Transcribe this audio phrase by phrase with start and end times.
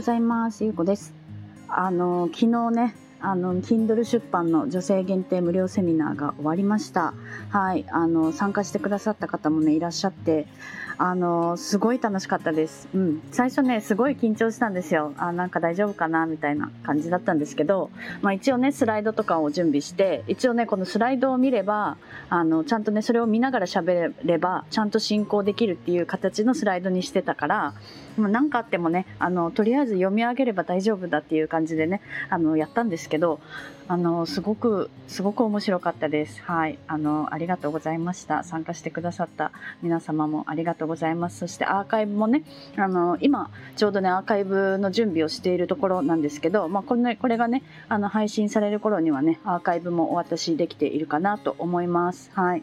[0.00, 0.64] ございます。
[0.64, 1.12] ゆうこです。
[1.68, 7.14] あの、昨日ね、あの、Kindle 出版の女性限定無料セミナーが終わりました。
[7.50, 7.84] はい。
[7.90, 10.46] あの、参加してくださった方もね、いらっしゃって、
[11.02, 12.86] あの、すごい楽しかったです。
[12.94, 13.22] うん。
[13.32, 15.14] 最初ね、すごい緊張したんですよ。
[15.16, 17.90] あ、なんか大丈夫かなみたいな感じだったんですけど、
[18.20, 21.96] まあ一応ね、スライドとかを準備して、一応ね、このスライドを見れば、
[22.28, 27.72] あの、ちゃんとね、それを見ながら喋れば、ちゃんと進行できるっていう形のスライドにしてたから、
[28.18, 33.40] もう何かあってもね、あの、とりあえず読み上げれば大丈夫だっていう感じでね、あの、やったんですけど、
[33.88, 36.40] あの、すごく、すごく面白かったです。
[36.42, 36.78] はい。
[36.86, 38.44] あの、ありがとうございました。
[38.44, 39.50] 参加してくださった
[39.82, 41.38] 皆様もありがとうございます。
[41.38, 42.44] そしてアーカイブもね、
[42.76, 52.30] あの、今、ちょうどね、アーカイブの準備をしているところなんですけど、まあ、これ、ね、これがね、あの、配信される頃にはね、アーカイブもお渡しできているかなと思います。
[52.32, 52.62] はい。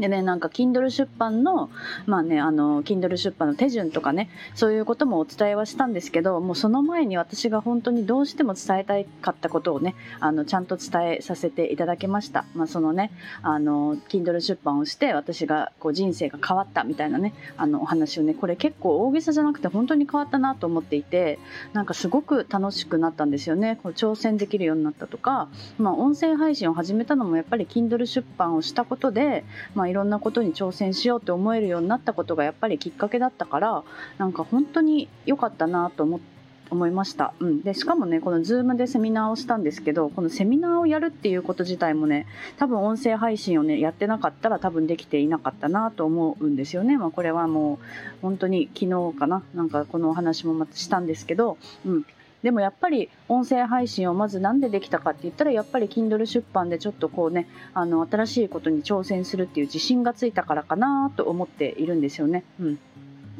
[0.00, 1.70] でね、なんか Kindle 出版の、
[2.06, 12.44] まあね、あの、Kindle 出版の手順とかね、そういうこともお伝えはしたんですけど、もうその前に私が本当にどうしても伝えたいかったことをね、あの、ちゃんと伝えさせていただきました。
[12.54, 13.12] まあそのね、
[13.42, 21.38] あの、Kindle 出版をして私がこう人生が変わったみたいなね、あの、お話をね、これ結構大げさじゃなくて本当に変わったなと思っていて、
[21.72, 23.78] なんかすごく楽しくなったんですよね。
[23.82, 33.82] こう挑戦できるようになったとか、まあ音声配信を始めたのもやっぱり Kindle 出版をしたことで、まあいろんなことに挑戦しようって思えるようになったことがやっぱりきっかけだったから
[34.18, 37.34] なんか本当に良かったなと思って思いました。
[37.40, 37.62] うん。
[37.62, 42.26] で、しかもね、この Zoom でセミナーをしたんですけど、このセミナーをやるっていうこと自体もね、
[42.58, 46.96] 多分音声配信をね、やってなかったら多分できていなかったなと思うんですよね。
[46.96, 47.78] まあこれはもう、
[48.22, 52.06] 本当に昨日かな、なんかこのお話もまたしたんですけど、うん。
[52.42, 62.44] でもやっぱり音声配信をまず何でできたかって言ったらやっぱり Kindle 出版でちょっとこうねあの新しいことに挑戦するっていう自信がついたからかなと思っているんですよね。
[62.60, 62.78] うん。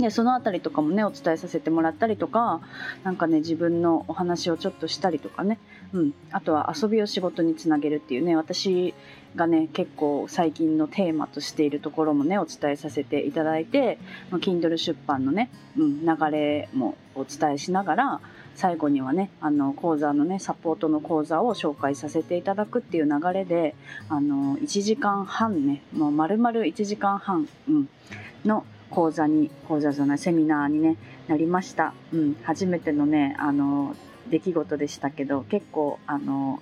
[0.00, 2.60] でその辺りとかもねお伝えさせてもらったりとか
[3.04, 5.58] 何かね自分のお話をちょっとしたりとかね、
[5.92, 8.94] うん、あとは遊びを仕事につなげるっていうね私
[9.36, 13.98] がね結構最近のテーマとしているところもねお伝えさせていただいて
[14.30, 18.20] Kindle 出版のね、うん、流れもお伝えしながら
[18.54, 23.74] 最後にはねあの講座のねサポートの講座を紹介させていただくっていう流れで
[24.08, 27.88] あの1時間半ねもう丸々1時間半、うん、
[28.44, 30.96] の講座に講座じゃないセミナーに、ね、
[31.28, 33.94] なりました、うん、初めてのねあの
[34.28, 36.60] 出来事でしたけど結構あの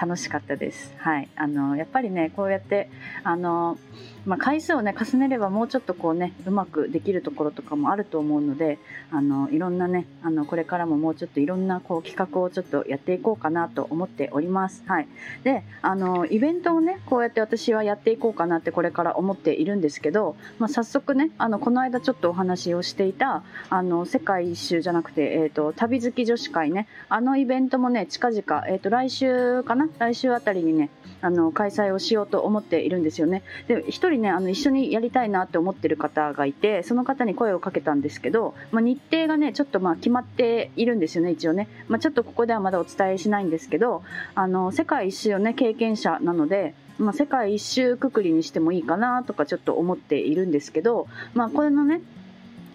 [0.00, 0.92] 楽しかったです。
[0.98, 1.28] はい。
[1.36, 2.90] あの、やっぱりね、こうやって、
[3.22, 3.78] あの、
[4.26, 8.78] まあ、回数をね、重ねればもうちょっとこうね、うまくできるところとかもあると思うので、
[9.10, 14.82] あの、いろんなね、あの、これからももうちょっといろんなこう企画をちょっとやっていこうかなと思っております。
[14.86, 15.08] はい。
[15.42, 30.90] で、あの、イベントをね、こうやって私はやっていこうかなってこれから思っているんですけど、まあ、早速ね、あの、この間ちょっとお話をしていた、あの、世界一周じゃなくて、えっ、ー、と、旅好き女子会ね、あのイベントもね、近々、えっ、ー、と、来週かな来週あたりにね、
[31.20, 33.42] あの、開催をしようと思っているんですよね。
[33.66, 41.68] で、一人ね、あの、一緒にやりたいなって思ってる方がいて、その方に声をかけたんですけど、まあ、日程がね、ちょっとまあ決まっているんですよね、一応ね。
[41.88, 44.02] まあ、ちょっとここではまだお伝えしないんですけど、
[44.34, 52.00] あの、世界一周をね、経験者なので、まあ、世界一周くくりにしてもいいかなとかちょっと思っているんですけど、まあ、これのね、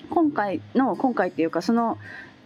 [0.09, 1.97] 今回の、今回っていうか、その、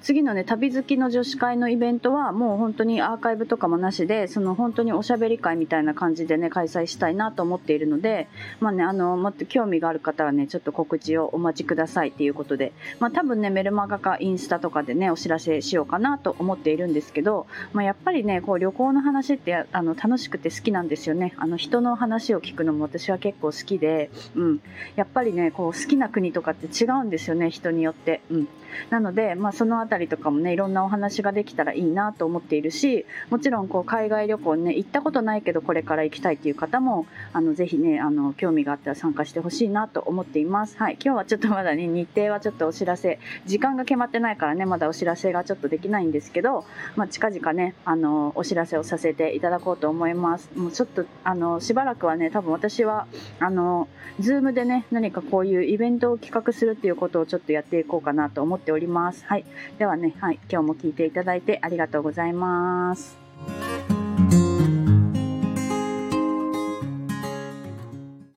[0.04, 8.28] 次のね、旅好きの女子会のイベントはもう本当にアーカイブとかもなしで、その本当におしゃべり会みたいな感じでね、開催したいなと思っているので、
[8.60, 21.34] まあね、あの、もっと興味がある方はね、ちょっと告知をお待ちくださいっていうことで、まあ多分ね、メルマガかインスタとかでね、お知らせしようかなと思っているんですけど、まあやっぱりね、こう旅行の話ってあの楽しくて好きなんですよね。
[21.38, 24.60] あの人の話を聞くのも私は結構好きで、うん。
[24.98, 28.20] やっぱりね、こう好きな国とかって違うんですよね、人によって。
[28.30, 28.48] うん。
[28.90, 40.78] なので、まあそのありとかもね、いろんなお話ができたらいいなと思っているし、もちろんこう海外旅行ね、行ったことないけどこれから行きたいっていう方も、あの、ぜひね、あの、興味があったら参加してほしいなと思っています。
[40.78, 40.98] はい。
[41.04, 46.66] 今日はちょっとまだね、日程はちょっとお知らせ、時間が決まってないからね、まだお知らせがちょっとできないんですけど、
[46.96, 50.50] まあ近々ね、あの、お知らせをさせていただこうと思います。
[50.56, 53.08] もうちょっと、あの、しばらくはね、多分私は、
[53.40, 53.88] あの、
[54.20, 59.26] ズームでね、何かこういうイベントを企画するっていうことをちょっとやっていこうかなと思っております。
[59.26, 59.46] はい。
[59.84, 60.40] ではね、はい。
[60.50, 63.23] 今日も聞いていただいてありがとうございます。